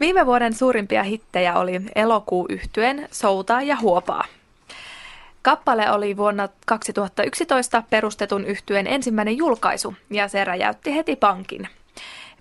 Viime 0.00 0.26
vuoden 0.26 0.54
suurimpia 0.54 1.02
hittejä 1.02 1.54
oli 1.54 1.80
elokuu 1.94 2.46
yhtyen 2.48 3.08
Soutaa 3.10 3.62
ja 3.62 3.76
Huopaa. 3.76 4.24
Kappale 5.42 5.90
oli 5.90 6.16
vuonna 6.16 6.48
2011 6.66 7.82
perustetun 7.90 8.44
yhtyen 8.44 8.86
ensimmäinen 8.86 9.36
julkaisu 9.36 9.94
ja 10.10 10.28
se 10.28 10.44
räjäytti 10.44 10.94
heti 10.94 11.16
pankin. 11.16 11.68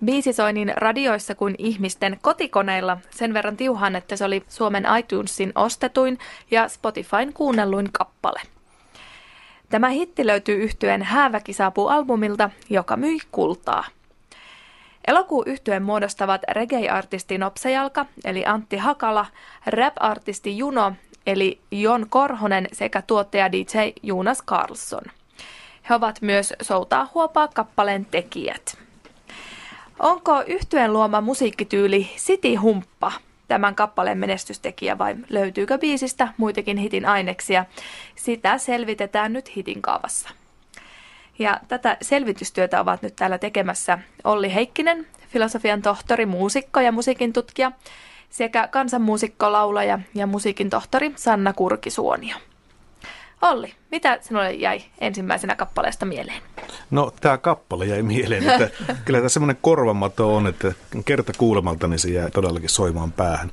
Biisi 0.06 0.34
soi 0.34 0.54
niin 0.54 0.74
radioissa 0.76 1.36
kuin 1.36 1.56
ihmisten 1.58 2.18
kotikoneilla 2.22 2.98
sen 3.12 3.34
verran 3.34 3.58
tiuhan, 3.58 3.96
että 3.96 4.16
se 4.16 4.26
oli 4.26 4.44
Suomen 4.50 4.86
iTunesin 5.00 5.52
ostetuin 5.56 6.20
ja 6.52 6.68
Spotifyn 6.68 7.34
kuunnelluin 7.34 7.90
kappale. 7.92 8.42
Tämä 9.70 9.90
hitti 9.90 10.28
löytyy 10.28 10.64
yhtyen 10.64 11.04
Hääväki 11.04 11.54
saapuu 11.54 11.88
albumilta, 11.88 12.50
joka 12.70 12.98
myi 12.98 13.20
kultaa. 13.32 13.86
Elokuu 15.08 15.44
yhtyeen 15.46 15.84
muodostavat 15.84 16.42
reggae-artisti 16.52 17.38
Nopsejalka 17.38 18.06
eli 18.26 18.46
Antti 18.46 18.78
Hakala, 18.78 19.26
rap-artisti 19.66 20.58
Juno 20.58 20.94
eli 21.26 21.60
Jon 21.72 22.06
Korhonen 22.10 22.68
sekä 22.74 23.02
tuottaja 23.02 23.52
DJ 23.52 23.78
Jonas 24.04 24.44
Carlson. 24.44 25.04
He 25.90 25.96
ovat 25.96 26.22
myös 26.22 26.54
Soutaa 26.62 27.10
huopaa 27.14 27.48
kappaleen 27.48 28.06
tekijät. 28.06 28.78
Onko 30.00 30.44
yhtyeen 30.48 30.94
luoma 30.94 31.22
musiikkityyli 31.22 32.10
City 32.18 32.56
Humppa 32.56 33.12
tämän 33.48 33.76
kappaleen 33.76 34.18
menestystekijä 34.18 34.98
vai 34.98 35.16
löytyykö 35.30 35.78
biisistä 35.78 36.28
muitakin 36.38 36.78
hitin 36.78 37.06
aineksia? 37.06 37.66
Sitä 38.16 38.58
selvitetään 38.58 39.34
nyt 39.34 39.56
hitin 39.56 39.82
kaavassa. 39.82 40.30
Ja 41.40 41.60
tätä 41.68 41.98
selvitystyötä 42.02 42.82
ovat 42.82 43.02
nyt 43.02 43.16
täällä 43.16 43.38
tekemässä 43.38 44.00
Olli 44.24 44.54
Heikkinen, 44.54 45.08
filosofian 45.30 45.82
tohtori, 45.82 46.26
muusikko 46.26 46.80
ja 46.80 46.92
musiikin 46.92 47.34
tutkija, 47.34 47.72
sekä 48.30 48.68
kansanmuusikko, 48.68 49.52
laulaja 49.52 50.00
ja 50.14 50.28
musiikin 50.28 50.70
tohtori 50.70 51.14
Sanna 51.16 51.54
Kurkisuonio. 51.54 52.38
Olli, 53.42 53.74
mitä 53.92 54.18
sinulle 54.22 54.54
jäi 54.54 54.82
ensimmäisenä 55.00 55.56
kappaleesta 55.56 56.06
mieleen? 56.06 56.42
No 56.92 57.14
tämä 57.22 57.38
kappale 57.38 57.86
jäi 57.86 58.04
mieleen, 58.04 58.50
että 58.50 58.70
kyllä 59.06 59.20
tämä 59.20 59.30
semmoinen 59.30 59.58
korvamato 59.62 60.36
on, 60.36 60.48
että 60.48 60.74
kerta 61.06 61.34
kuulemalta 61.38 61.88
niin 61.88 62.00
se 62.00 62.10
jää 62.10 62.30
todellakin 62.30 62.70
soimaan 62.70 63.12
päähän, 63.12 63.52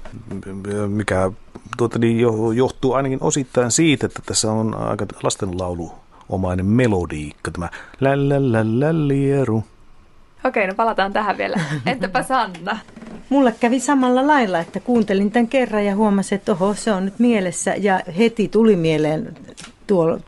mikä 0.89 1.31
tuota, 1.77 1.99
niin 1.99 2.21
johtuu 2.55 2.93
ainakin 2.93 3.19
osittain 3.23 3.71
siitä, 3.71 4.07
että 4.07 4.23
tässä 4.27 4.53
on 4.53 4.75
aika 4.75 5.07
lastenlaulu 5.23 6.02
omainen 6.33 6.67
melodiikka, 6.67 7.51
tämä 7.51 7.69
lällällällällieru. 8.01 9.65
Okei, 10.45 10.67
no 10.67 10.75
palataan 10.75 11.13
tähän 11.13 11.39
vielä. 11.39 11.57
Entäpä 11.87 12.23
Sanna? 12.23 12.79
Mulle 13.29 13.55
kävi 13.61 13.81
samalla 13.81 14.27
lailla, 14.27 14.59
että 14.59 14.81
kuuntelin 14.81 15.31
tämän 15.31 15.49
kerran 15.49 15.85
ja 15.85 15.97
huomasin, 15.97 16.37
että 16.37 16.53
oho, 16.53 16.75
se 16.75 16.93
on 16.93 17.05
nyt 17.05 17.19
mielessä. 17.19 17.75
Ja 17.79 18.01
heti 18.19 18.49
tuli 18.49 18.77
mieleen 18.77 19.37
tuo 19.87 20.19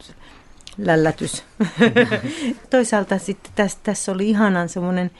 lällätys. 0.78 1.44
Toisaalta 2.70 3.18
sitten 3.18 3.52
tässä, 3.54 3.78
tässä 3.82 4.12
oli 4.12 4.30
ihanan 4.30 4.68
semmoinen 4.68 5.10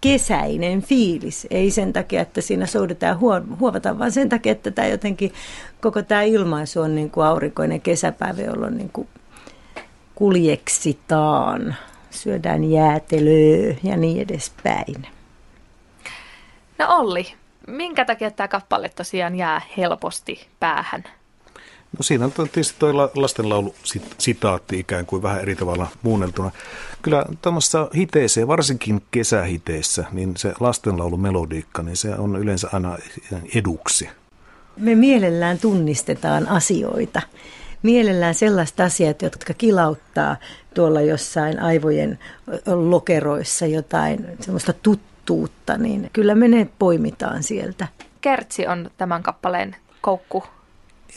kesäinen 0.00 0.82
fiilis. 0.82 1.46
Ei 1.50 1.70
sen 1.70 1.92
takia, 1.92 2.20
että 2.20 2.40
siinä 2.40 2.66
soudetaan 2.66 3.20
huovata, 3.60 3.98
vaan 3.98 4.12
sen 4.12 4.28
takia, 4.28 4.52
että 4.52 4.70
tämä 4.70 4.88
jotenkin, 4.88 5.32
koko 5.80 6.02
tämä 6.02 6.22
ilmaisu 6.22 6.80
on 6.80 6.94
niin 6.94 7.10
kuin 7.10 7.26
aurinkoinen 7.26 7.80
kesäpäivä, 7.80 8.42
jolloin 8.42 8.76
niin 8.76 8.90
kuin 8.92 9.08
kuljeksitaan, 10.14 11.76
syödään 12.10 12.64
jäätelöä 12.70 13.74
ja 13.82 13.96
niin 13.96 14.20
edespäin. 14.20 15.06
No 16.78 16.86
Olli, 16.88 17.26
minkä 17.66 18.04
takia 18.04 18.30
tämä 18.30 18.48
kappale 18.48 18.88
tosiaan 18.88 19.36
jää 19.36 19.60
helposti 19.76 20.48
päähän? 20.60 21.04
No 21.98 22.02
siinä 22.02 22.24
on 22.24 22.32
tietysti 22.32 22.78
tuo 22.78 23.10
lastenlaulu 23.14 23.74
sitaatti 24.18 24.78
ikään 24.78 25.06
kuin 25.06 25.22
vähän 25.22 25.40
eri 25.40 25.56
tavalla 25.56 25.86
muunneltuna. 26.02 26.50
Kyllä 27.02 27.24
tämmöisessä 27.42 27.88
hiteessä, 27.96 28.46
varsinkin 28.46 29.02
kesähiteissä, 29.10 30.04
niin 30.12 30.36
se 30.36 30.54
lastenlaulu 30.60 31.16
melodiikka, 31.16 31.82
niin 31.82 31.96
se 31.96 32.14
on 32.14 32.36
yleensä 32.36 32.68
aina 32.72 32.98
eduksi. 33.54 34.08
Me 34.76 34.94
mielellään 34.94 35.58
tunnistetaan 35.58 36.48
asioita. 36.48 37.22
Mielellään 37.84 38.34
sellaiset 38.34 38.80
asiat, 38.80 39.22
jotka 39.22 39.54
kilauttaa 39.54 40.36
tuolla 40.74 41.00
jossain 41.00 41.60
aivojen 41.60 42.18
lokeroissa 42.66 43.66
jotain 43.66 44.26
semmoista 44.40 44.72
tuttuutta, 44.72 45.78
niin 45.78 46.10
kyllä 46.12 46.34
me 46.34 46.48
ne 46.48 46.68
poimitaan 46.78 47.42
sieltä. 47.42 47.88
Kertsi 48.20 48.66
on 48.66 48.90
tämän 48.98 49.22
kappaleen 49.22 49.76
koukku 50.00 50.44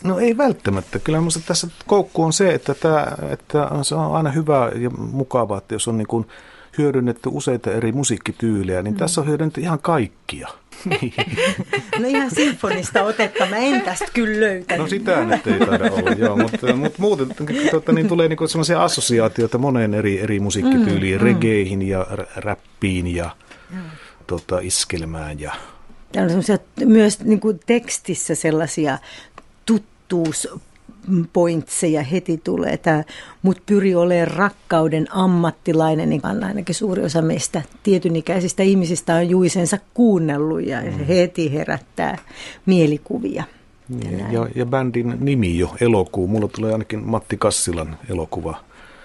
No 0.03 0.19
ei 0.19 0.37
välttämättä. 0.37 0.99
Kyllä 0.99 1.19
minusta 1.19 1.39
tässä 1.47 1.67
koukku 1.87 2.23
on 2.23 2.33
se, 2.33 2.53
että, 2.53 2.73
tämä, 2.73 3.07
että 3.29 3.69
se 3.81 3.95
on 3.95 4.15
aina 4.15 4.31
hyvä 4.31 4.71
ja 4.75 4.89
mukavaa, 4.89 5.57
että 5.57 5.75
jos 5.75 5.87
on 5.87 5.97
niin 5.97 6.07
kuin 6.07 6.27
hyödynnetty 6.77 7.29
useita 7.33 7.71
eri 7.71 7.91
musiikkityyliä, 7.91 8.81
niin 8.81 8.93
mm. 8.93 8.97
tässä 8.97 9.21
on 9.21 9.27
hyödynnetty 9.27 9.61
ihan 9.61 9.79
kaikkia. 9.79 10.47
No 11.99 12.07
ihan 12.07 12.31
sinfonista 12.31 13.03
otetta 13.03 13.45
mä 13.45 13.57
en 13.57 13.81
tästä 13.81 14.05
kyllä 14.13 14.39
löytänyt. 14.39 14.81
No 14.81 14.87
sitä 14.87 15.25
nyt 15.25 15.47
ei 15.47 15.59
taida 15.59 15.91
olla, 15.91 16.11
joo, 16.11 16.37
mutta, 16.37 16.75
mutta 16.75 17.01
muuten 17.01 17.27
tuota, 17.71 17.91
niin 17.91 18.07
tulee 18.07 18.27
niin 18.27 18.49
sellaisia 18.49 18.83
assosiaatioita 18.83 19.57
moneen 19.57 19.93
eri, 19.93 20.19
eri 20.19 20.39
musiikkityyliin, 20.39 21.17
mm, 21.17 21.23
regeihin 21.23 21.79
mm. 21.79 21.87
ja 21.87 22.07
räppiin 22.35 23.15
ja 23.15 23.29
mm. 23.69 23.79
tota, 24.27 24.59
iskelmään 24.59 25.39
ja 25.39 25.53
Täällä 26.11 26.33
on 26.33 26.43
myös 26.85 27.19
niin 27.19 27.39
kuin 27.39 27.59
tekstissä 27.65 28.35
sellaisia 28.35 28.97
tuttuuspointseja 31.07 32.03
heti 32.03 32.41
tulee. 32.43 32.77
Tämä 32.77 33.03
mut 33.41 33.61
pyri 33.65 33.95
olemaan 33.95 34.27
rakkauden 34.27 35.07
ammattilainen, 35.09 36.09
niin 36.09 36.25
ainakin 36.25 36.75
suuri 36.75 37.03
osa 37.03 37.21
meistä 37.21 37.61
tietyn 37.83 38.15
ikäisistä 38.15 38.63
ihmisistä 38.63 39.15
on 39.15 39.29
juisensa 39.29 39.77
kuunnellut 39.93 40.65
ja 40.65 40.81
mm. 40.81 41.05
heti 41.05 41.53
herättää 41.53 42.17
mielikuvia. 42.65 43.43
Niin, 43.89 44.31
ja, 44.31 44.47
ja 44.55 44.65
bändin 44.65 45.17
nimi 45.19 45.57
jo, 45.57 45.75
elokuu. 45.81 46.27
Mulla 46.27 46.47
tulee 46.47 46.71
ainakin 46.71 46.99
Matti 47.07 47.37
Kassilan 47.37 47.97
elokuva 48.09 48.57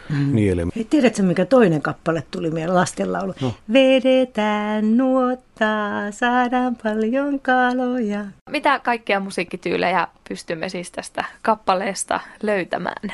mm. 0.09 0.17
mieleen. 0.17 0.69
Tiedätkö, 0.91 1.23
mikä 1.23 1.45
toinen 1.45 1.83
kappale 1.83 2.23
tuli 2.31 2.51
meidän 2.51 2.75
lastenlaulu? 2.75 3.35
No. 3.41 3.55
Vedetään 3.73 4.97
nuottaa, 4.97 6.11
saadaan 6.11 6.77
paljon 6.83 7.41
kaloja. 7.41 8.25
Mitä 8.51 8.79
kaikkia 8.79 9.21
musiikkityylejä 9.21 10.09
pystymme 10.29 10.69
siis 10.69 10.91
tästä 10.91 11.25
kappaleesta 11.43 12.21
löytämään? 12.43 13.13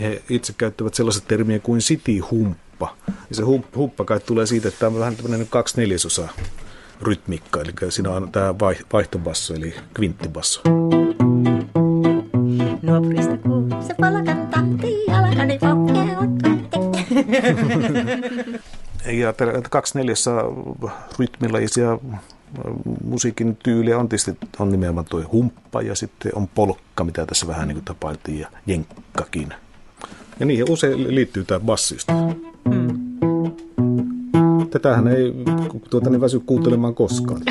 He 0.00 0.22
itse 0.28 0.52
käyttävät 0.58 0.94
sellaiset 0.94 1.28
termiä 1.28 1.58
kuin 1.58 1.80
city-humppa. 1.80 2.94
Ja 3.30 3.36
se 3.36 3.42
humppa 3.76 4.04
kai 4.04 4.20
tulee 4.20 4.46
siitä, 4.46 4.68
että 4.68 4.80
tämä 4.80 4.94
on 4.94 5.00
vähän 5.00 5.16
tämmöinen 5.16 5.46
kaksi 5.50 5.80
neljäsosaa 5.80 6.28
rytmikka, 7.02 7.60
eli 7.60 7.72
siinä 7.88 8.10
on 8.10 8.32
tämä 8.32 8.54
vaihtobasso, 8.92 9.54
eli 9.54 9.74
kvinttibasso. 9.94 10.62
Nuoprista 12.82 13.32
se 13.86 13.94
palkanta, 14.00 14.16
alkani 14.16 14.45
ja 19.20 19.34
kaksi 19.70 19.98
neljässä 19.98 20.30
rytmilaisia 21.18 21.98
musiikin 23.04 23.56
tyyliä 23.56 23.98
on 23.98 24.08
tietysti 24.08 24.36
on 24.58 24.72
nimenomaan 24.72 25.06
tuo 25.10 25.22
humppa 25.32 25.82
ja 25.82 25.94
sitten 25.94 26.32
on 26.34 26.48
polkka, 26.48 27.04
mitä 27.04 27.26
tässä 27.26 27.46
vähän 27.46 27.68
niin 27.68 27.76
kuin 27.76 27.84
tapailtiin, 27.84 28.40
ja 28.40 28.48
jenkkakin. 28.66 29.54
Ja 30.40 30.46
niihin 30.46 30.70
usein 30.70 31.14
liittyy 31.14 31.44
tämä 31.44 31.60
bassista. 31.60 32.12
Mm. 32.64 33.16
Tätähän 34.70 35.08
ei 35.08 35.34
tuota, 35.90 36.10
niin 36.10 36.20
väsy 36.20 36.40
kuuntelemaan 36.40 36.94
koskaan. 36.94 37.42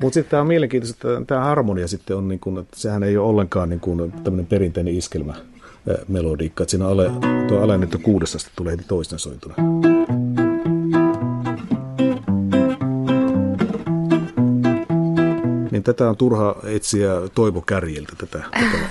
Mutta 0.00 0.14
sitten 0.14 0.30
tämä 0.30 0.40
on 0.40 0.46
mielenkiintoista, 0.46 1.12
että 1.12 1.24
tämä 1.26 1.44
harmonia 1.44 1.88
sitten 1.88 2.16
on, 2.16 2.28
niin 2.28 2.40
kuin, 2.40 2.58
että 2.58 2.80
sehän 2.80 3.02
ei 3.02 3.16
ole 3.16 3.28
ollenkaan 3.28 3.68
niin 3.68 3.80
kuin 3.80 4.12
tämmöinen 4.12 4.46
perinteinen 4.46 4.96
iskelmä 4.96 5.34
melodiikka, 6.08 6.62
että 6.62 6.70
siinä 6.70 6.86
ale, 6.86 7.10
tuo 7.48 7.62
alennettu 7.62 7.98
kuudesta 7.98 8.38
tulee 8.56 8.72
heti 8.72 8.84
toisten 8.88 9.18
sointuna. 9.18 9.54
Niin 15.70 15.82
tätä 15.82 16.08
on 16.08 16.16
turha 16.16 16.56
etsiä 16.64 17.10
Toivo 17.34 17.60
Kärjeltä, 17.60 18.12
tätä, 18.18 18.42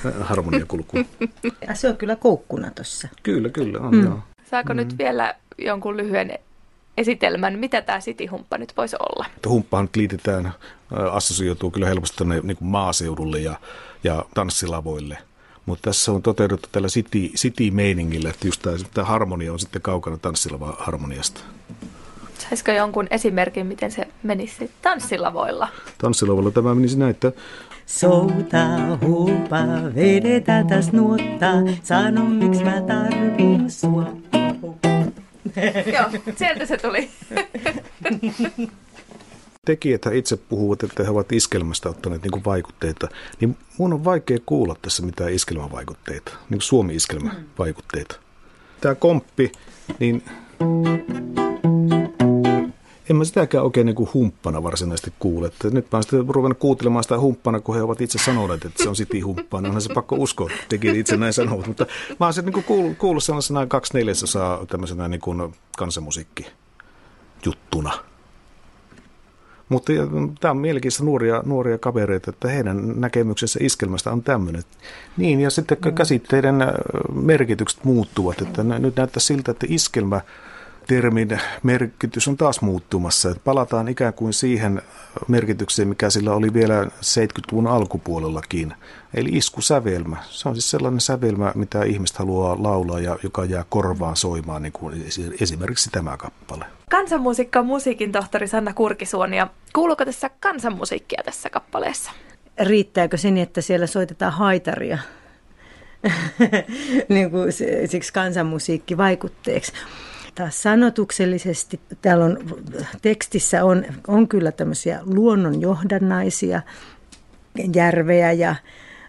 tätä 0.04 0.24
harmoniakulkua. 0.24 1.02
Se 1.74 1.90
on 1.90 1.98
kyllä 1.98 2.16
koukkuna 2.16 2.72
tuossa. 2.72 3.08
Kyllä, 3.24 3.50
kyllä 3.50 3.80
on, 3.80 3.96
mm. 3.96 4.04
joo. 4.04 4.20
Saako 4.50 4.74
mm. 4.74 4.78
nyt 4.78 4.98
vielä 4.98 5.36
jonkun 5.58 5.98
lyhyen 5.98 6.40
esitelmän, 6.98 7.60
mitä 7.60 7.82
tämä 7.82 8.00
City-humppa 8.00 8.58
nyt 8.58 8.74
voisi 8.78 8.96
olla? 9.00 9.26
Humppahan 9.48 9.90
liitetään, 9.96 10.54
assosioituu 11.12 11.72
kyllä 11.72 11.88
helposti 11.88 12.18
tänne 12.18 12.40
niin 12.44 12.58
kuin 12.58 12.68
maaseudulle 12.68 13.40
ja, 13.40 13.56
ja 14.04 14.26
tanssilavoille. 14.34 15.18
Mutta 15.68 15.90
tässä 15.90 16.12
on 16.12 16.22
toteutettu 16.22 16.70
tällä 16.72 16.88
city, 16.88 17.20
city-meiningillä, 17.20 18.30
että 18.30 18.48
just 18.48 18.62
tämä, 18.62 18.78
tämä 18.94 19.08
harmonia 19.08 19.54
on 19.54 19.60
sitten 19.60 19.82
kaukana 19.82 20.18
tanssilava 20.18 20.76
harmoniasta. 20.80 21.42
Saisiko 22.40 22.72
jonkun 22.72 23.08
esimerkin, 23.12 23.66
miten 23.66 23.92
se 23.92 24.08
menisi 24.24 24.72
tanssilavoilla? 24.82 25.68
Tanssilavoilla 25.98 26.52
tämä 26.52 26.76
menisi 26.76 27.00
näin, 27.00 27.12
että 27.12 27.32
Souta, 27.86 28.98
huupa, 29.06 29.58
vedetään 29.96 30.68
täs 30.68 30.92
nuotta, 30.92 31.48
sano 31.84 32.26
miksi 32.26 32.64
mä 32.64 32.82
tarvin 32.82 33.72
sua. 33.72 34.08
Joo, 35.94 36.06
sieltä 36.36 36.66
se 36.66 36.78
tuli. 36.78 37.10
tekijät 39.68 40.02
itse 40.14 40.38
puhuvat, 40.38 40.84
että 40.84 41.04
he 41.04 41.10
ovat 41.10 41.32
iskelmästä 41.32 41.90
ottaneet 41.90 42.22
niin 42.24 42.46
vaikutteita, 42.46 43.08
niin 43.40 43.58
mun 43.78 43.94
on 43.94 44.04
vaikea 44.04 44.38
kuulla 44.46 44.76
tässä 44.82 45.04
mitään 45.04 45.34
iskelmävaikutteita, 45.34 46.32
niin 46.32 46.48
kuin 46.50 46.62
Suomi-iskelmävaikutteita. 46.62 48.16
Tämä 48.82 48.96
komppi, 48.96 49.52
niin 50.00 50.24
en 53.10 53.16
mä 53.16 53.24
sitäkään 53.26 53.64
oikein 53.64 53.86
niin 53.86 53.96
kuin 53.96 54.10
humppana 54.14 54.64
varsinaisesti 54.64 55.14
kuule. 55.20 55.48
Että 55.48 55.70
nyt 55.70 55.92
mä 55.92 55.98
oon 55.98 56.04
sitten 56.04 56.26
ruvennut 56.30 56.60
kuuntelemaan 56.60 57.04
sitä 57.04 57.20
humppana, 57.20 57.60
kun 57.60 57.76
he 57.76 57.82
ovat 57.82 58.02
itse 58.02 58.18
sanoneet, 58.18 58.66
että 58.66 58.84
se 58.84 58.90
on 58.90 58.96
siti 58.96 59.20
humppana. 59.20 59.62
Niin 59.62 59.70
onhan 59.70 59.82
se 59.82 59.94
pakko 59.94 60.16
uskoa, 60.16 60.50
tekijät 60.70 60.96
itse 60.96 61.18
näin 61.18 61.34
sanovat. 61.34 61.68
Mutta 61.68 61.86
mä 62.20 62.26
oon 62.26 62.34
sitten 62.34 62.54
niin 62.54 62.64
kuullut, 62.64 62.98
kuullut 62.98 63.24
sellaisena 63.24 63.66
kaksi 63.66 63.94
neljäsosaa 63.94 64.66
tämmöisenä 64.66 65.08
niin 65.08 65.22
kuin 65.22 65.54
kansanmusiikki 65.78 66.46
juttuna. 67.46 67.92
Mutta 69.70 69.94
tämä 70.40 70.52
on 70.52 70.58
mielenkiintoista 70.58 71.04
nuoria, 71.04 71.44
nuoria 71.46 71.78
kavereita, 71.78 72.30
että 72.30 72.48
heidän 72.48 73.00
näkemyksensä 73.00 73.60
iskelmästä 73.62 74.12
on 74.12 74.24
tämmöinen. 74.24 74.64
Niin, 75.18 75.40
ja 75.40 75.50
sitten 75.50 75.78
käsitteiden 75.96 76.56
merkitykset 77.14 77.84
muuttuvat. 77.84 78.42
Että 78.42 78.64
nyt 78.64 78.96
näyttää 78.96 79.20
siltä, 79.20 79.52
että 79.52 79.66
iskelmä 79.70 80.22
termin 80.88 81.40
merkitys 81.64 82.28
on 82.28 82.38
taas 82.38 82.62
muuttumassa. 82.62 83.30
Että 83.30 83.42
palataan 83.44 83.88
ikään 83.88 84.14
kuin 84.14 84.34
siihen 84.34 84.82
merkitykseen, 85.28 85.88
mikä 85.88 86.10
sillä 86.10 86.34
oli 86.34 86.54
vielä 86.54 86.84
70-luvun 86.84 87.68
alkupuolellakin. 87.68 88.74
Eli 89.14 89.30
iskusävelmä. 89.32 90.18
Se 90.30 90.50
on 90.50 90.56
siis 90.56 90.70
sellainen 90.70 91.02
sävelmä, 91.02 91.52
mitä 91.56 91.84
ihmiset 91.84 92.18
haluaa 92.18 92.64
laulaa 92.64 93.00
ja 93.00 93.18
joka 93.24 93.46
jää 93.46 93.66
korvaan 93.70 94.16
soimaan, 94.16 94.62
niin 94.62 94.74
kuin 94.74 95.06
esimerkiksi 95.42 95.90
tämä 95.90 96.18
kappale. 96.18 96.66
Kansanmusiikka 96.90 97.64
musiikin 97.64 98.12
tohtori 98.12 98.48
Sanna 98.48 98.74
Kurkisuoni. 98.74 99.38
Kuuluuko 99.74 100.06
tässä 100.06 100.30
kansanmusiikkia 100.40 101.22
tässä 101.26 101.50
kappaleessa? 101.50 102.12
Riittääkö 102.60 103.18
se 103.18 103.32
niin, 103.32 103.44
että 103.44 103.62
siellä 103.62 103.88
soitetaan 103.88 104.34
haitaria? 104.34 104.98
niin 107.10 107.32
kuin 107.32 107.52
siksi 107.86 108.14
kansanmusiikki 108.14 108.98
vaikutteeksi 108.98 109.72
taas 110.38 110.64
sanotuksellisesti 110.64 111.80
täällä 112.02 112.26
on, 112.26 112.38
tekstissä 113.02 113.66
on, 113.66 113.86
on 114.08 114.28
kyllä 114.28 114.52
tämmöisiä 114.52 115.00
luonnon 115.04 115.62
johdannaisia, 115.62 116.62
järveä 117.76 118.32
ja 118.32 118.56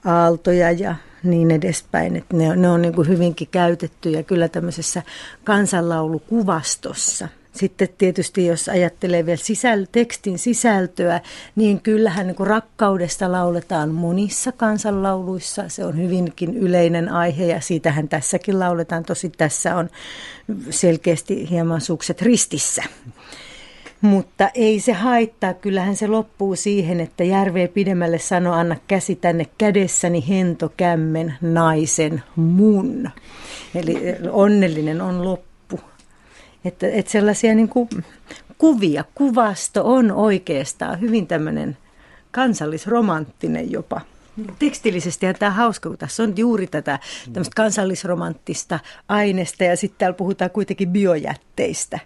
aaltoja 0.05 0.71
ja 0.71 0.95
niin 1.23 1.51
edespäin. 1.51 2.17
Että 2.17 2.37
ne, 2.37 2.57
ne 2.57 2.69
on 2.69 2.83
niin 2.83 2.95
kuin 2.95 3.09
hyvinkin 3.09 3.49
käytettyjä 3.51 4.23
kyllä 4.23 4.49
tämmöisessä 4.49 5.03
kansanlaulukuvastossa. 5.45 7.29
Sitten 7.59 7.89
tietysti 7.99 8.47
jos 8.47 8.69
ajattelee 8.69 9.27
vielä 9.27 9.37
sisäl- 9.37 9.89
tekstin 9.93 10.39
sisältöä, 10.39 11.21
niin 11.57 11.81
kyllähän 11.81 12.27
niin 12.27 12.37
kuin 12.37 12.47
rakkaudesta 12.47 13.33
lauletaan 13.33 13.91
monissa 13.91 14.53
kansanlauluissa. 14.53 15.69
Se 15.69 15.85
on 15.85 15.99
hyvinkin 15.99 16.57
yleinen 16.57 17.09
aihe 17.09 17.47
ja 17.47 17.61
siitähän 17.61 18.09
tässäkin 18.09 18.59
lauletaan. 18.59 19.05
Tosi 19.05 19.29
tässä 19.31 19.77
on 19.77 19.91
selkeästi 20.71 21.51
hieman 21.51 21.81
sukset 21.81 22.23
ristissä. 22.23 22.83
Mutta 24.01 24.51
ei 24.55 24.81
se 24.81 24.93
haittaa, 24.93 25.55
kyllähän 25.55 25.97
se 25.97 26.07
loppuu 26.07 26.57
siihen, 26.57 27.01
että 27.01 27.25
järveä 27.25 27.69
pidemmälle 27.69 28.19
sano, 28.19 28.53
anna 28.53 28.77
käsi 28.89 29.17
tänne 29.17 29.47
kädessäni 29.59 30.29
hentokämmen 30.29 31.35
naisen 31.41 32.23
mun. 32.37 33.11
Eli 33.75 33.97
onnellinen 34.31 35.01
on 35.01 35.25
loppu 35.25 35.48
että, 36.65 36.87
että 36.89 37.13
sellaisia 37.13 37.55
niin 37.55 37.69
kuin 37.69 37.89
kuvia, 38.59 39.05
kuvasto 39.15 39.95
on 39.95 40.13
oikeastaan 40.13 41.01
hyvin 41.01 41.27
tämmöinen 41.27 41.77
kansallisromanttinen 42.31 43.73
jopa. 43.73 44.01
Tekstillisesti 44.59 45.27
ja 45.27 45.35
tämä 45.35 45.51
hauska, 45.51 45.89
kun 45.89 45.99
tässä 45.99 46.23
on 46.23 46.35
juuri 46.37 46.67
tätä 46.67 46.99
tämmöistä 47.25 47.55
kansallisromanttista 47.57 48.79
aineesta 49.09 49.65
ja 49.65 49.77
sitten 49.77 49.99
täällä 49.99 50.17
puhutaan 50.17 50.51
kuitenkin 50.51 50.91
biojätteistä 50.91 51.99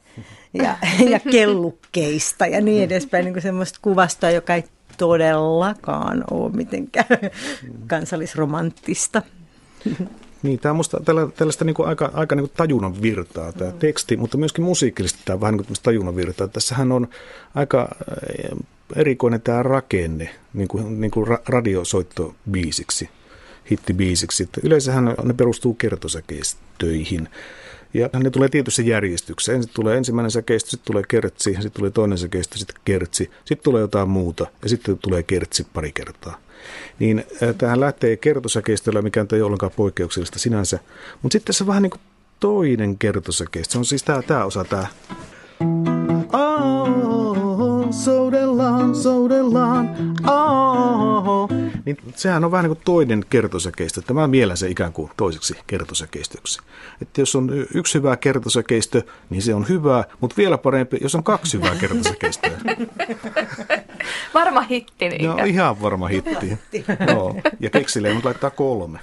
ja, 0.54 0.76
ja 1.10 1.20
kellukkeista 1.20 2.46
ja 2.46 2.60
niin 2.60 2.82
edespäin, 2.82 3.24
niin 3.24 3.34
kuin 3.34 3.42
semmoista 3.42 3.78
kuvastoa, 3.82 4.30
joka 4.30 4.54
ei 4.54 4.64
todellakaan 4.98 6.24
ole 6.30 6.52
mitenkään 6.52 7.06
kansallisromanttista. 7.86 9.22
Niin, 10.42 10.58
tämä 10.58 10.70
on 10.70 10.76
musta 10.76 11.00
tällä, 11.04 11.28
tällaista 11.36 11.64
niin 11.64 11.74
kuin 11.74 11.88
aika, 11.88 12.10
aika 12.14 12.34
niin 12.34 12.48
kuin 12.48 12.56
tajunnan 12.56 13.02
virtaa 13.02 13.52
tämä 13.52 13.70
mm. 13.70 13.78
teksti, 13.78 14.16
mutta 14.16 14.38
myöskin 14.38 14.64
musiikillisesti 14.64 15.22
tämä 15.24 15.34
on 15.34 15.40
vähän 15.40 15.56
niin 15.56 15.66
kuin 15.66 15.76
tajunnan 15.82 16.16
virtaa. 16.16 16.48
Tässähän 16.48 16.92
on 16.92 17.08
aika 17.54 17.88
eh, 18.38 18.58
erikoinen 18.96 19.40
tämä 19.42 19.62
rakenne 19.62 20.30
niin 20.54 20.68
kuin, 20.68 21.00
niin 21.00 21.10
kuin 21.10 21.26
radiosoittobiisiksi, 21.48 23.08
hittibiisiksi. 23.70 24.42
Että 24.42 24.60
yleensähän 24.64 25.14
ne 25.22 25.34
perustuu 25.34 25.74
kertosäkeistöihin. 25.74 27.28
Ja 27.94 28.10
ne 28.14 28.30
tulee 28.30 28.48
tietyssä 28.48 28.82
järjestyksessä. 28.82 29.52
Ensin 29.52 29.72
tulee 29.74 29.96
ensimmäinen 29.96 30.30
säkeistö, 30.30 30.70
sitten 30.70 30.86
tulee 30.86 31.02
kertsi, 31.08 31.50
sitten 31.50 31.72
tulee 31.72 31.90
toinen 31.90 32.18
säkeistö, 32.18 32.58
sitten 32.58 32.76
kertsi, 32.84 33.30
sitten 33.44 33.64
tulee 33.64 33.80
jotain 33.80 34.08
muuta 34.08 34.46
ja 34.62 34.68
sitten 34.68 34.98
tulee 34.98 35.22
kertsi 35.22 35.66
pari 35.74 35.92
kertaa 35.92 36.41
niin 36.98 37.24
tähän 37.58 37.80
lähtee 37.80 38.16
kertosäkeistöllä, 38.16 39.02
mikä 39.02 39.26
ei 39.32 39.40
ole 39.40 39.46
ollenkaan 39.46 39.72
poikkeuksellista 39.76 40.38
sinänsä. 40.38 40.78
Mutta 41.22 41.32
sitten 41.32 41.54
se 41.54 41.64
on 41.64 41.68
vähän 41.68 41.82
niin 41.82 41.90
kuin 41.90 42.00
toinen 42.40 42.98
kertosäkeistö. 42.98 43.72
Se 43.72 43.78
on 43.78 43.84
siis 43.84 44.02
tämä, 44.02 44.22
tämä 44.22 44.44
osa, 44.44 44.64
tämä. 44.64 44.86
Oh, 46.32 47.86
soudellaan, 47.90 48.94
soudellaan, 48.94 49.90
oh. 50.28 51.48
Niin 51.84 51.96
sehän 52.14 52.44
on 52.44 52.50
vähän 52.50 52.64
niin 52.64 52.76
kuin 52.76 52.84
toinen 52.84 53.24
kertosäkeistö. 53.30 54.02
Tämä 54.02 54.26
mielen 54.26 54.56
se 54.56 54.68
ikään 54.68 54.92
kuin 54.92 55.10
toiseksi 55.16 55.54
kertosäkeistöksi. 55.66 56.60
Että 57.02 57.20
jos 57.20 57.36
on 57.36 57.50
yksi 57.74 57.94
hyvä 57.94 58.16
kertosäkeistö, 58.16 59.02
niin 59.30 59.42
se 59.42 59.54
on 59.54 59.68
hyvä, 59.68 60.04
mutta 60.20 60.36
vielä 60.36 60.58
parempi, 60.58 60.98
jos 61.00 61.14
on 61.14 61.24
kaksi 61.24 61.56
hyvää 61.56 61.74
kertosäkeistöä. 61.74 62.50
Varma 64.34 64.60
hitti. 64.60 65.08
Niin 65.08 65.24
Joo, 65.24 65.36
ihan 65.44 65.82
varma 65.82 66.08
hitti. 66.08 66.58
Joo. 67.08 67.36
Ja 67.60 67.70
keksilee, 67.70 68.14
mutta 68.14 68.28
laittaa 68.28 68.50
kolme. 68.50 68.98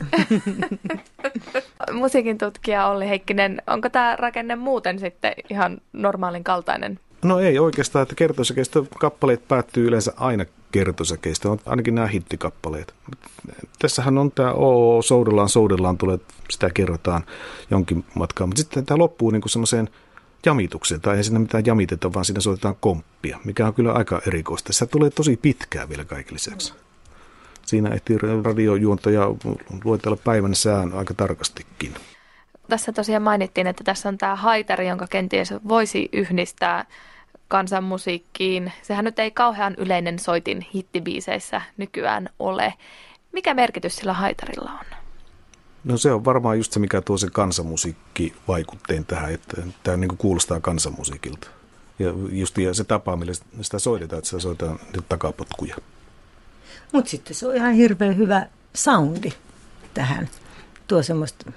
Musiikin 1.93 2.37
tutkija 2.37 2.87
Olli 2.87 3.09
Heikkinen, 3.09 3.61
onko 3.67 3.89
tämä 3.89 4.15
rakenne 4.15 4.55
muuten 4.55 4.99
sitten 4.99 5.33
ihan 5.49 5.77
normaalin 5.93 6.43
kaltainen? 6.43 6.99
No 7.23 7.39
ei 7.39 7.59
oikeastaan, 7.59 8.03
että 8.03 8.15
kertosäkeistä 8.15 8.79
kappaleet 8.99 9.47
päättyy 9.47 9.87
yleensä 9.87 10.13
aina 10.17 10.45
kertosäkeistä, 10.71 11.49
on 11.49 11.59
ainakin 11.65 11.95
nämä 11.95 12.07
hittikappaleet. 12.07 12.93
Tässähän 13.79 14.17
on 14.17 14.31
tämä 14.31 14.51
Oo, 14.51 15.01
soudellaan, 15.01 15.49
soudellaan, 15.49 15.97
tulee, 15.97 16.19
sitä 16.49 16.69
kerrotaan 16.73 17.23
jonkin 17.71 18.05
matkaa, 18.13 18.47
mutta 18.47 18.59
sitten 18.59 18.85
tämä 18.85 18.97
loppuu 18.97 19.31
niin 19.31 19.41
kuin 19.41 19.49
semmoiseen 19.49 19.89
jamitukseen, 20.45 21.01
tai 21.01 21.17
ei 21.17 21.23
siinä 21.23 21.39
mitään 21.39 21.65
jamiteta, 21.65 22.13
vaan 22.13 22.25
siinä 22.25 22.41
soitetaan 22.41 22.75
komppia, 22.79 23.39
mikä 23.43 23.67
on 23.67 23.73
kyllä 23.73 23.93
aika 23.93 24.21
erikoista. 24.27 24.73
Se 24.73 24.85
tulee 24.85 25.09
tosi 25.09 25.37
pitkään 25.37 25.89
vielä 25.89 26.05
kaiken 26.05 26.33
lisäksi. 26.33 26.73
Siinä 27.65 27.89
ehtii 27.89 28.17
radiojuontaja 28.43 29.27
luetella 29.83 30.17
päivän 30.23 30.55
sään 30.55 30.93
aika 30.93 31.13
tarkastikin. 31.13 31.93
Tässä 32.69 32.91
tosiaan 32.91 33.23
mainittiin, 33.23 33.67
että 33.67 33.83
tässä 33.83 34.09
on 34.09 34.17
tämä 34.17 34.35
haitari, 34.35 34.87
jonka 34.87 35.07
kenties 35.07 35.53
voisi 35.67 36.09
yhdistää 36.13 36.85
kansanmusiikkiin. 37.47 38.71
Sehän 38.81 39.05
nyt 39.05 39.19
ei 39.19 39.31
kauhean 39.31 39.75
yleinen 39.77 40.19
soitin 40.19 40.67
hittibiiseissä 40.75 41.61
nykyään 41.77 42.29
ole. 42.39 42.73
Mikä 43.31 43.53
merkitys 43.53 43.95
sillä 43.95 44.13
haitarilla 44.13 44.71
on? 44.71 44.98
No 45.89 45.97
se 45.97 46.11
on 46.11 46.25
varmaan 46.25 46.57
just 46.57 46.71
se, 46.71 46.79
mikä 46.79 47.01
tuo 47.01 47.17
se 47.17 47.29
kansanmusiikki 47.29 48.33
vaikutteen 48.47 49.05
tähän, 49.05 49.33
että 49.33 49.61
tämä 49.83 49.97
niin 49.97 50.17
kuulostaa 50.17 50.59
kansanmusiikilta. 50.59 51.47
Ja 51.99 52.13
just 52.31 52.57
ja 52.57 52.73
se 52.73 52.83
tapa, 52.83 53.15
millä 53.15 53.33
sitä 53.61 53.79
soitetaan, 53.79 54.17
että 54.17 54.29
sitä 54.29 54.39
soitetaan 54.39 54.79
takapotkuja. 55.09 55.75
Mutta 56.93 57.11
sitten 57.11 57.35
se 57.35 57.47
on 57.47 57.55
ihan 57.55 57.73
hirveän 57.73 58.17
hyvä 58.17 58.45
soundi 58.73 59.31
tähän. 59.93 60.29
Tuo 60.87 61.03
semmoista 61.03 61.51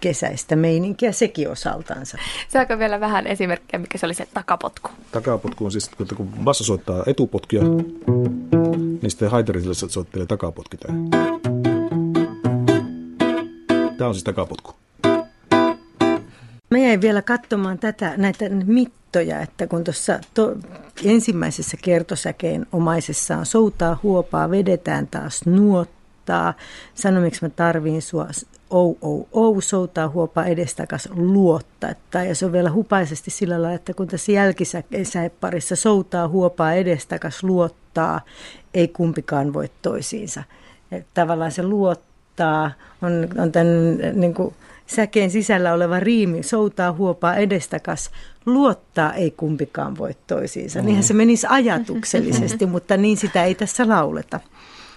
kesäistä 0.00 0.56
meininkiä 0.56 1.12
sekin 1.12 1.50
osaltansa. 1.50 2.18
Saako 2.48 2.78
vielä 2.78 3.00
vähän 3.00 3.26
esimerkkejä, 3.26 3.80
mikä 3.80 3.98
se 3.98 4.06
oli 4.06 4.14
se 4.14 4.28
takapotku? 4.34 4.90
Takapotku 5.12 5.64
on 5.64 5.72
siis, 5.72 5.90
kun 6.16 6.28
bassa 6.44 6.64
soittaa 6.64 7.02
etupotkia, 7.06 7.62
niin 7.62 9.10
sitten 9.10 9.30
haitarisille 9.30 9.74
soittelee 9.74 10.26
takapotki. 10.26 10.76
Tämä 10.76 10.94
on 14.06 14.14
siis 14.14 14.24
takapotku. 14.24 14.74
Mä 16.70 16.78
jäin 16.78 17.00
vielä 17.00 17.22
katsomaan 17.22 17.78
tätä, 17.78 18.14
näitä 18.16 18.48
mittoja, 18.48 19.40
että 19.40 19.66
kun 19.66 19.84
tuossa 19.84 20.18
to, 20.34 20.56
ensimmäisessä 21.04 21.76
kertosäkeen 21.82 22.66
omaisessa 22.72 23.36
on 23.36 23.46
soutaa, 23.46 23.98
huopaa, 24.02 24.50
vedetään 24.50 25.06
taas 25.06 25.46
nuottaa. 25.46 26.54
Sano, 26.94 27.20
miksi 27.20 27.42
mä 27.42 27.48
tarviin 27.48 28.02
sua, 28.02 28.26
ou, 28.70 28.96
ou, 29.00 29.28
ou, 29.32 29.60
soutaa, 29.60 30.08
huopaa, 30.08 30.44
edestakas, 30.46 31.08
luottaa. 31.16 32.24
Ja 32.28 32.34
se 32.34 32.46
on 32.46 32.52
vielä 32.52 32.72
hupaisesti 32.72 33.30
sillä 33.30 33.62
lailla, 33.62 33.76
että 33.76 33.94
kun 33.94 34.08
tässä 34.08 34.32
jälkisäeparissa 34.32 35.76
soutaa, 35.76 36.28
huopaa, 36.28 36.72
edestakas, 36.72 37.42
luottaa, 37.42 38.20
ei 38.74 38.88
kumpikaan 38.88 39.52
voi 39.52 39.70
toisiinsa. 39.82 40.42
Että 40.92 41.10
tavallaan 41.14 41.52
se 41.52 41.62
luottaa 41.62 42.13
on, 43.02 43.28
on 43.42 43.52
tämän 43.52 43.98
niin 44.14 44.34
kuin, 44.34 44.54
säkeen 44.86 45.30
sisällä 45.30 45.72
oleva 45.72 46.00
riimi, 46.00 46.42
soutaa, 46.42 46.92
huopaa, 46.92 47.36
edestakas, 47.36 48.10
luottaa 48.46 49.12
ei 49.12 49.30
kumpikaan 49.30 49.98
voi 49.98 50.16
toisiinsa. 50.26 50.78
Mm. 50.80 50.86
Niinhän 50.86 51.04
se 51.04 51.14
menisi 51.14 51.46
ajatuksellisesti, 51.50 52.66
mutta 52.74 52.96
niin 52.96 53.16
sitä 53.16 53.44
ei 53.44 53.54
tässä 53.54 53.88
lauleta. 53.88 54.40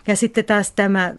Ja 0.08 0.16
sitten 0.16 0.46
taas 0.46 0.72
tämä 0.72 1.14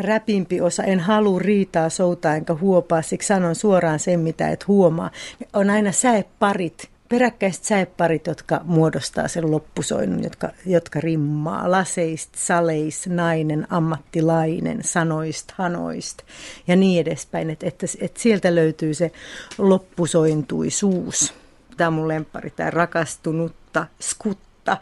räpimpi 0.00 0.60
osa, 0.60 0.82
en 0.82 1.00
halua 1.00 1.38
riitaa, 1.38 1.88
soutaa 1.88 2.36
enkä 2.36 2.54
huopaa, 2.54 3.02
siksi 3.02 3.28
sanon 3.28 3.54
suoraan 3.54 3.98
sen, 3.98 4.20
mitä 4.20 4.48
et 4.50 4.68
huomaa. 4.68 5.10
On 5.52 5.70
aina 5.70 5.92
säeparit, 5.92 6.88
peräkkäiset 7.08 7.64
säeparit, 7.64 8.26
jotka 8.26 8.60
muodostaa 8.64 9.28
sen 9.28 9.50
loppusoinnun, 9.50 10.24
jotka, 10.24 10.48
jotka 10.66 11.00
rimmaa. 11.00 11.70
Laseist, 11.70 12.34
saleis, 12.36 13.06
nainen, 13.06 13.66
ammattilainen, 13.70 14.84
sanoist, 14.84 15.50
hanoist 15.50 16.18
ja 16.66 16.76
niin 16.76 17.00
edespäin. 17.00 17.50
Että, 17.50 17.66
että, 17.66 17.86
että 18.00 18.20
sieltä 18.20 18.54
löytyy 18.54 18.94
se 18.94 19.12
loppusointuisuus. 19.58 21.34
Tämä 21.76 21.88
on 21.88 21.94
mun 21.94 22.08
lemppari, 22.08 22.50
tämä 22.50 22.70
rakastunutta, 22.70 23.86
skutta. 24.00 24.76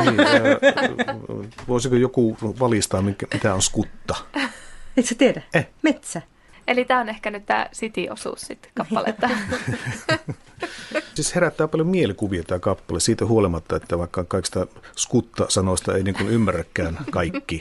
Niin, 0.00 0.16
voisiko 1.68 1.94
joku 1.94 2.36
valistaa, 2.60 3.02
mitä 3.02 3.54
on 3.54 3.62
skutta? 3.62 4.14
Et 4.96 5.06
sä 5.06 5.14
tiedä? 5.14 5.42
Eh. 5.54 5.68
Metsä. 5.82 6.22
Eli 6.66 6.84
tämä 6.84 7.00
on 7.00 7.08
ehkä 7.08 7.30
nyt 7.30 7.46
tämä 7.46 7.66
City-osuus 7.74 8.40
sitten 8.40 8.70
kappaletta. 8.74 9.30
siis 11.14 11.34
herättää 11.34 11.68
paljon 11.68 11.88
mielikuvia 11.88 12.42
tämä 12.42 12.58
kappale 12.58 13.00
siitä 13.00 13.26
huolimatta, 13.26 13.76
että 13.76 13.98
vaikka 13.98 14.24
kaikista 14.24 14.66
skutta-sanoista 14.96 15.96
ei 15.96 16.02
niin 16.02 16.14
kuin 16.14 16.28
ymmärräkään 16.28 16.98
kaikki, 17.10 17.60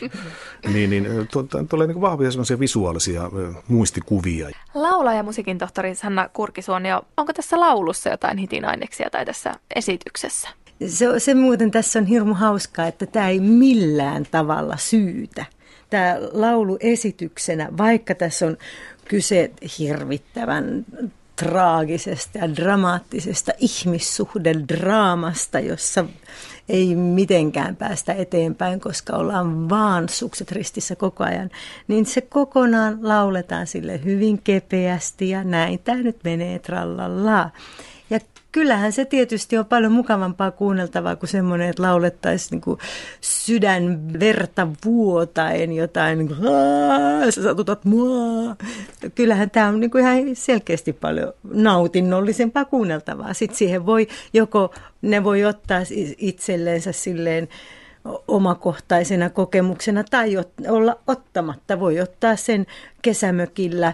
niin, 0.73 0.89
niin 0.89 1.07
tulee 1.69 1.87
niin 1.87 2.01
vahvia 2.01 2.31
sellaisia 2.31 2.59
visuaalisia 2.59 3.29
muistikuvia. 3.67 4.49
Laulaja 4.73 5.23
musiikin 5.23 5.57
tohtori 5.57 5.95
Sanna 5.95 6.29
Kurkisuonio, 6.33 7.01
onko 7.17 7.33
tässä 7.33 7.59
laulussa 7.59 8.09
jotain 8.09 8.37
hitin 8.37 8.65
aineksia 8.65 9.09
tai 9.09 9.25
tässä 9.25 9.53
esityksessä? 9.75 10.49
Se, 10.87 11.19
se 11.19 11.33
muuten 11.33 11.71
tässä 11.71 11.99
on 11.99 12.05
hirmu 12.05 12.33
hauskaa, 12.33 12.87
että 12.87 13.05
tämä 13.05 13.29
ei 13.29 13.39
millään 13.39 14.27
tavalla 14.31 14.77
syytä 14.77 15.45
tämä 15.93 16.17
laulu 16.31 16.77
esityksenä, 16.79 17.69
vaikka 17.77 18.15
tässä 18.15 18.45
on 18.45 18.57
kyse 19.07 19.51
hirvittävän 19.79 20.85
traagisesta 21.35 22.37
ja 22.37 22.55
dramaattisesta 22.55 23.51
ihmissuhdedraamasta, 23.59 25.59
jossa 25.59 26.05
ei 26.69 26.95
mitenkään 26.95 27.75
päästä 27.75 28.13
eteenpäin, 28.13 28.79
koska 28.79 29.17
ollaan 29.17 29.69
vaan 29.69 30.09
sukset 30.09 30.51
ristissä 30.51 30.95
koko 30.95 31.23
ajan, 31.23 31.49
niin 31.87 32.05
se 32.05 32.21
kokonaan 32.21 32.99
lauletaan 33.01 33.67
sille 33.67 34.03
hyvin 34.03 34.41
kepeästi 34.43 35.29
ja 35.29 35.43
näin 35.43 35.79
tämä 35.79 36.01
nyt 36.01 36.17
menee 36.23 36.59
trallallaa 36.59 37.51
kyllähän 38.51 38.91
se 38.91 39.05
tietysti 39.05 39.57
on 39.57 39.65
paljon 39.65 39.91
mukavampaa 39.91 40.51
kuunneltavaa 40.51 41.15
kuin 41.15 41.29
semmoinen, 41.29 41.69
että 41.69 41.83
laulettaisiin 41.83 42.49
niin 42.51 42.61
kuin 42.61 42.79
sydän 43.21 44.13
verta 44.19 44.67
vuotaen 44.85 45.73
jotain, 45.73 46.17
niin 46.17 46.27
kuin, 46.27 46.39
sä 47.29 47.43
satutat 47.43 47.85
mua. 47.85 48.55
Kyllähän 49.15 49.51
tämä 49.51 49.67
on 49.67 49.79
niin 49.79 49.91
kuin 49.91 50.01
ihan 50.01 50.17
selkeästi 50.33 50.93
paljon 50.93 51.33
nautinnollisempaa 51.53 52.65
kuunneltavaa. 52.65 53.33
Sitten 53.33 53.57
siihen 53.57 53.85
voi 53.85 54.07
joko, 54.33 54.73
ne 55.01 55.23
voi 55.23 55.45
ottaa 55.45 55.81
itselleensä 56.17 56.91
silleen, 56.91 57.47
omakohtaisena 58.27 59.29
kokemuksena 59.29 60.03
tai 60.03 60.37
olla 60.69 60.97
ottamatta. 61.07 61.79
Voi 61.79 61.99
ottaa 61.99 62.35
sen 62.35 62.65
kesämökillä 63.01 63.93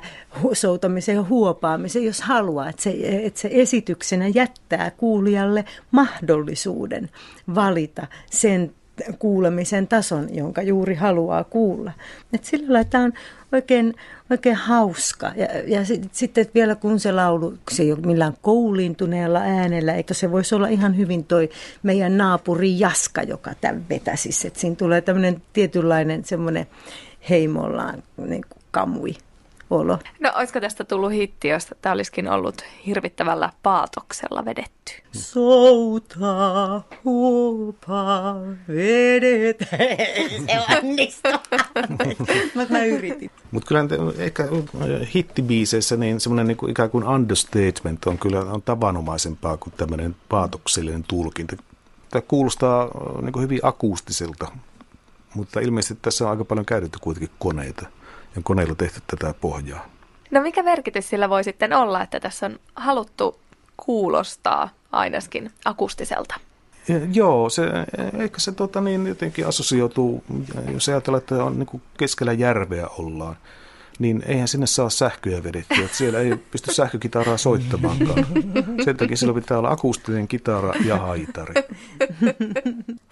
soutamisen 0.54 1.16
ja 1.16 1.24
huopaamisen, 1.24 2.06
jos 2.06 2.22
haluaa. 2.22 2.70
Että 2.70 2.84
se, 2.84 2.96
että 3.02 3.40
se 3.40 3.50
esityksenä 3.52 4.28
jättää 4.28 4.92
kuulijalle 4.92 5.66
mahdollisuuden 5.92 7.10
valita 7.56 8.08
sen 8.32 8.72
kuulemisen 9.20 9.88
tason, 9.88 10.36
jonka 10.36 10.62
juuri 10.62 10.96
haluaa 10.96 11.44
kuulla. 11.44 11.92
Et 12.34 12.44
sillä 12.44 12.74
lailla 12.74 12.90
tämä 12.90 13.04
on 13.04 13.14
oikein, 13.52 13.96
oikein 14.32 14.56
hauska. 14.56 15.32
Ja, 15.36 15.48
ja 15.68 15.86
sitten 15.86 16.10
sit, 16.46 16.56
vielä 16.56 16.76
kun 16.76 17.00
se 17.00 17.12
laulu, 17.12 17.54
se 17.72 17.84
ei 17.84 17.92
ole 17.92 18.00
millään 18.06 18.34
kouliintuneella 18.42 19.40
äänellä, 19.40 19.94
eikö 19.94 20.14
se 20.14 20.32
voisi 20.32 20.56
olla 20.56 20.68
ihan 20.68 20.98
hyvin 20.98 21.24
toi 21.24 21.50
meidän 21.84 22.18
naapuri 22.18 22.80
Jaska, 22.80 23.24
joka 23.24 23.52
tämän 23.62 23.86
vetäisi. 23.90 24.48
Että 24.48 24.60
siinä 24.60 24.76
tulee 24.76 25.02
tämmöinen 25.02 25.42
tietynlainen 25.54 26.26
semmoinen 26.26 26.68
heimollaan 27.30 28.04
niin 28.18 28.46
kamui 28.72 29.16
olo. 29.70 30.00
No 30.20 30.32
olisiko 30.36 30.60
tästä 30.60 30.84
tullut 30.84 31.12
hitti, 31.12 31.48
jos 31.48 31.68
tämä 31.82 31.94
olisikin 31.94 32.30
ollut 32.30 32.62
hirvittävällä 32.86 33.50
paatoksella 33.64 34.46
vedetty? 34.46 34.94
Souta, 35.12 36.82
huupa, 37.06 38.36
vedet. 38.68 39.58
Se 40.48 40.78
onnistuu. 40.78 41.32
Mutta 42.56 42.74
mä 42.74 42.84
yritin. 42.86 43.32
Mutta 43.52 43.68
kyllä 43.68 44.14
ehkä 44.18 44.48
hittibiiseissä 45.16 45.98
niin 45.98 46.20
semmoinen 46.20 46.48
niinku 46.48 46.68
ikään 46.68 46.90
kuin 46.90 47.08
understatement 47.08 48.06
on 48.06 48.18
kyllä 48.18 48.40
on 48.40 48.62
tavanomaisempaa 48.62 49.58
kuin 49.58 49.74
tämmöinen 49.78 50.16
paatoksellinen 50.30 51.04
tulkinta. 51.04 51.56
Tämä 52.10 52.22
kuulostaa 52.22 52.90
niin 53.22 53.42
hyvin 53.42 53.60
akustiselta, 53.64 54.48
mutta 55.34 55.60
ilmeisesti 55.60 56.00
tässä 56.02 56.26
on 56.26 56.32
aika 56.32 56.46
paljon 56.46 56.66
käytetty 56.66 57.00
kuitenkin 57.02 57.36
koneita 57.40 57.86
ja 58.36 58.42
koneilla 58.44 58.76
tehty 58.76 59.02
tätä 59.08 59.34
pohjaa. 59.42 59.86
No 60.32 60.42
mikä 60.42 60.64
merkitys 60.64 61.10
sillä 61.10 61.30
voi 61.30 61.44
sitten 61.44 61.74
olla, 61.74 62.02
että 62.02 62.20
tässä 62.20 62.46
on 62.46 62.60
haluttu 62.76 63.40
kuulostaa 63.78 64.70
ainakin 64.92 65.52
akustiselta? 65.66 66.36
Ja, 66.88 67.00
joo, 67.14 67.50
se, 67.50 67.64
ehkä 68.20 68.40
se 68.40 68.52
tota, 68.52 68.82
niin, 68.82 69.08
jotenkin 69.08 69.48
assosioituu, 69.48 70.24
jos 70.74 70.90
ajatellaan, 70.90 71.22
että 71.22 71.44
on, 71.44 71.60
niin 71.60 71.82
keskellä 71.98 72.34
järveä 72.34 72.88
ollaan, 72.88 73.38
niin 74.00 74.24
eihän 74.26 74.48
sinne 74.48 74.68
saa 74.68 74.90
sähköjä 74.90 75.44
vedettyä. 75.44 75.86
Että 75.86 75.98
siellä 75.98 76.20
ei 76.20 76.38
pysty 76.52 76.74
sähkökitaraa 76.74 77.38
soittamaankaan. 77.38 78.26
Sen 78.86 78.98
takia 78.98 79.18
sillä 79.18 79.34
pitää 79.34 79.58
olla 79.58 79.72
akustinen 79.72 80.28
kitara 80.28 80.74
ja 80.86 80.98
haitari. 80.98 81.54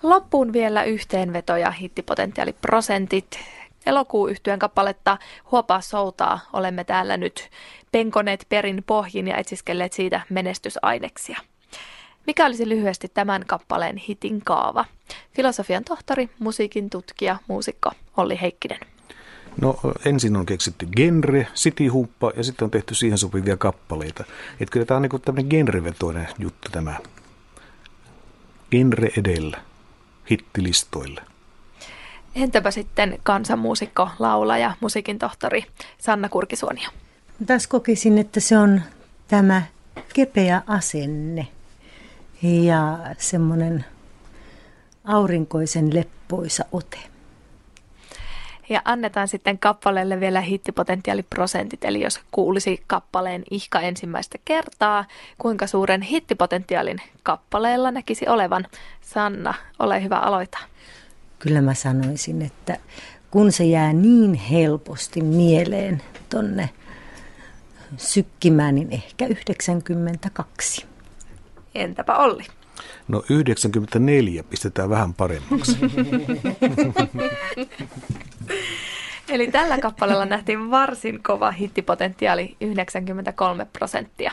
Loppuun 0.03 0.53
vielä 0.53 0.83
yhteenveto 0.83 1.57
ja 1.57 1.71
hittipotentiaaliprosentit 1.71 3.39
elokuu 3.85 4.27
yhtyön 4.27 4.59
kappaletta 4.59 5.17
Huopaa 5.51 5.81
soutaa 5.81 6.39
olemme 6.53 6.83
täällä 6.83 7.17
nyt 7.17 7.49
penkoneet 7.91 8.45
perin 8.49 8.83
pohjin 8.87 9.27
ja 9.27 9.37
etsiskelleet 9.37 9.93
siitä 9.93 10.21
menestysaineksia. 10.29 11.39
Mikä 12.27 12.45
olisi 12.45 12.69
lyhyesti 12.69 13.07
tämän 13.13 13.43
kappaleen 13.47 13.97
hitin 13.97 14.41
kaava? 14.45 14.85
Filosofian 15.35 15.83
tohtori, 15.83 16.29
musiikin 16.39 16.89
tutkija, 16.89 17.37
muusikko 17.47 17.91
Olli 18.17 18.41
Heikkinen. 18.41 18.79
No 19.61 19.79
ensin 20.05 20.35
on 20.35 20.45
keksitty 20.45 20.87
genre, 20.95 21.47
cityhuppa 21.55 22.31
ja 22.37 22.43
sitten 22.43 22.65
on 22.65 22.71
tehty 22.71 22.95
siihen 22.95 23.17
sopivia 23.17 23.57
kappaleita. 23.57 24.23
Että 24.59 24.71
kyllä 24.71 24.85
tämä 24.85 24.95
on 24.95 25.01
niin 25.01 25.21
tämmöinen 25.21 25.49
genrevetoinen 25.49 26.27
juttu 26.39 26.69
tämä. 26.71 26.95
Genre 28.71 29.09
edellä, 29.17 29.61
hittilistoille. 30.29 31.21
Entäpä 32.35 32.71
sitten 32.71 33.19
kansanmuusikko, 33.23 34.09
laulaja, 34.19 34.75
musiikin 34.79 35.19
tohtori 35.19 35.65
Sanna 35.97 36.29
Kurkisuonio? 36.29 36.89
Tässä 37.45 37.69
kokisin, 37.69 38.17
että 38.17 38.39
se 38.39 38.57
on 38.57 38.81
tämä 39.27 39.61
kepeä 40.13 40.61
asenne 40.67 41.47
ja 42.41 42.99
semmoinen 43.17 43.85
aurinkoisen 45.03 45.95
leppoisa 45.95 46.65
ote. 46.71 47.16
Ja 48.69 48.81
annetaan 48.85 49.27
sitten 49.27 49.59
kappaleelle 49.59 50.19
vielä 50.19 50.41
hittipotentiaaliprosentit, 50.41 51.85
eli 51.85 52.01
jos 52.01 52.19
kuulisi 52.31 52.83
kappaleen 52.87 53.43
ihka 53.51 53.79
ensimmäistä 53.79 54.37
kertaa, 54.45 55.05
kuinka 55.37 55.67
suuren 55.67 56.01
hittipotentiaalin 56.01 57.01
kappaleella 57.23 57.91
näkisi 57.91 58.27
olevan? 58.27 58.67
Sanna, 59.01 59.53
ole 59.79 60.03
hyvä 60.03 60.17
aloita 60.17 60.57
kyllä 61.39 61.61
mä 61.61 61.73
sanoisin, 61.73 62.41
että 62.41 62.77
kun 63.31 63.51
se 63.51 63.63
jää 63.63 63.93
niin 63.93 64.33
helposti 64.33 65.21
mieleen 65.21 66.01
tonne 66.29 66.69
sykkimään, 67.97 68.75
niin 68.75 68.91
ehkä 68.91 69.25
92. 69.27 70.85
Entäpä 71.75 72.15
Olli? 72.15 72.43
No 73.07 73.23
94 73.29 74.43
pistetään 74.43 74.89
vähän 74.89 75.13
paremmaksi. 75.13 75.77
Eli 79.29 79.51
tällä 79.51 79.77
kappaleella 79.77 80.25
nähtiin 80.25 80.71
varsin 80.71 81.23
kova 81.23 81.51
hittipotentiaali 81.51 82.55
93 82.61 83.65
prosenttia. 83.65 84.31